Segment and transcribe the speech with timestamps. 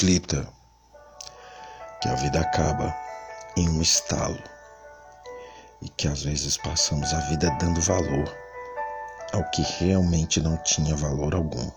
[0.00, 0.48] reflita
[2.00, 2.96] que a vida acaba
[3.54, 4.42] em um estalo
[5.82, 8.34] e que às vezes passamos a vida dando valor
[9.34, 11.70] ao que realmente não tinha valor algum.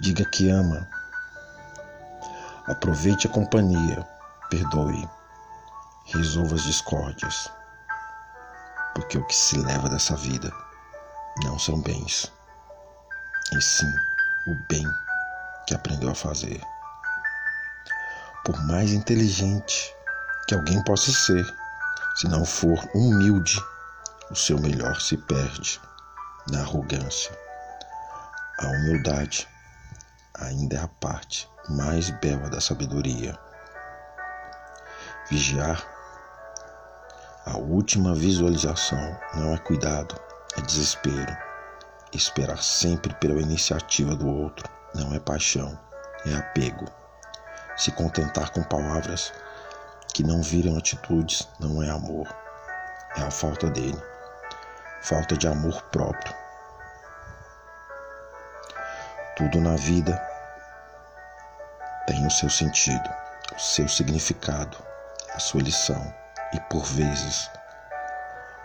[0.00, 0.88] Diga que ama,
[2.66, 4.06] aproveite a companhia,
[4.48, 5.08] perdoe,
[6.04, 7.50] resolva as discórdias,
[8.94, 10.52] porque o que se leva dessa vida
[11.42, 12.30] não são bens,
[13.52, 13.92] e sim
[14.46, 14.86] o bem
[15.66, 16.60] que aprendeu a fazer.
[18.44, 19.94] Por mais inteligente
[20.46, 21.44] que alguém possa ser,
[22.16, 23.58] se não for humilde,
[24.30, 25.80] o seu melhor se perde
[26.50, 27.36] na arrogância.
[28.60, 29.48] A humildade
[30.34, 33.38] ainda é a parte mais bela da sabedoria.
[35.30, 35.82] Vigiar.
[37.46, 40.14] A última visualização não é cuidado,
[40.56, 41.36] é desespero.
[42.12, 45.78] Esperar sempre pela iniciativa do outro não é paixão,
[46.26, 46.86] é apego.
[47.76, 49.32] Se contentar com palavras
[50.12, 52.28] que não viram atitudes não é amor,
[53.16, 54.00] é a falta dele,
[55.02, 56.34] falta de amor próprio.
[59.36, 60.20] Tudo na vida
[62.06, 63.10] tem o seu sentido,
[63.56, 64.76] o seu significado,
[65.34, 66.14] a sua lição,
[66.52, 67.50] e por vezes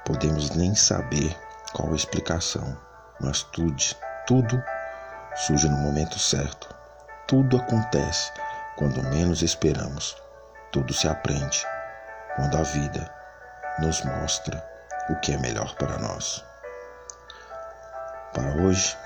[0.06, 1.36] podemos nem saber
[1.74, 2.78] qual a explicação,
[3.20, 3.84] mas tudo,
[4.28, 4.64] tudo
[5.40, 6.68] surge no momento certo.
[7.28, 8.32] Tudo acontece
[8.76, 10.18] quando menos esperamos.
[10.72, 11.66] Tudo se aprende
[12.36, 13.10] quando a vida
[13.80, 14.64] nos mostra
[15.10, 16.44] o que é melhor para nós.
[18.34, 18.98] Para hoje,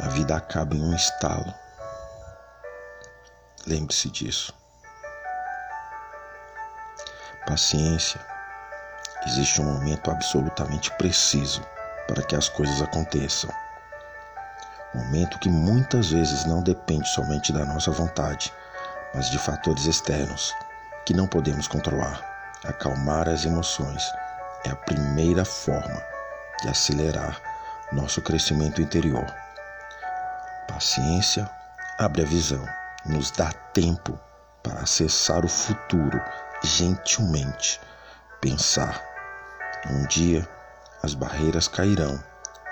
[0.00, 1.52] a vida acaba em um estalo.
[3.66, 4.54] Lembre-se disso.
[7.46, 8.20] Paciência.
[9.26, 11.62] Existe um momento absolutamente preciso
[12.06, 13.50] para que as coisas aconteçam.
[14.94, 18.52] Momento que muitas vezes não depende somente da nossa vontade,
[19.12, 20.54] mas de fatores externos
[21.04, 22.22] que não podemos controlar.
[22.64, 24.02] Acalmar as emoções
[24.64, 26.00] é a primeira forma
[26.62, 27.40] de acelerar
[27.92, 29.26] nosso crescimento interior.
[30.68, 31.50] Paciência
[31.98, 32.64] abre a visão,
[33.04, 34.18] nos dá tempo
[34.62, 36.20] para acessar o futuro
[36.62, 37.80] gentilmente.
[38.40, 39.02] Pensar.
[39.90, 40.48] Um dia
[41.02, 42.18] as barreiras cairão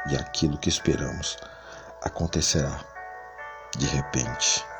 [0.06, 1.36] e aquilo que esperamos
[2.04, 2.78] acontecerá
[3.78, 4.71] de repente.